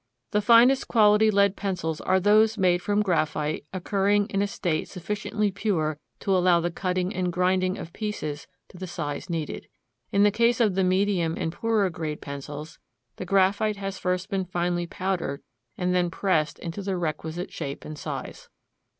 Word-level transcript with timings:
The 0.31 0.41
finest 0.41 0.87
quality 0.87 1.29
lead 1.29 1.55
pencils 1.55 2.01
are 2.01 2.19
those 2.19 2.57
made 2.57 2.81
from 2.81 3.03
graphite 3.03 3.67
occurring 3.71 4.25
in 4.31 4.41
a 4.41 4.47
state 4.47 4.87
sufficiently 4.89 5.51
pure 5.51 5.99
to 6.21 6.35
allow 6.35 6.59
the 6.59 6.71
cutting 6.71 7.13
and 7.13 7.31
grinding 7.31 7.77
of 7.77 7.93
pieces 7.93 8.47
to 8.69 8.79
the 8.79 8.87
size 8.87 9.29
needed. 9.29 9.67
In 10.11 10.23
the 10.23 10.31
case 10.31 10.59
of 10.59 10.73
the 10.73 10.83
medium 10.83 11.37
and 11.37 11.51
poorer 11.51 11.91
grade 11.91 12.19
pencils, 12.19 12.79
the 13.17 13.25
graphite 13.25 13.77
has 13.77 13.99
first 13.99 14.27
been 14.31 14.45
finely 14.45 14.87
powdered 14.87 15.43
and 15.77 15.93
then 15.93 16.09
pressed 16.09 16.57
into 16.57 16.81
the 16.81 16.97
requisite 16.97 17.53
shape 17.53 17.85
and 17.85 17.95
size. 17.95 18.49